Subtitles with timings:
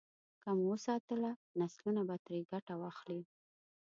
[0.43, 3.21] که مو وساتله، نسلونه به ګټه ترې واخلي.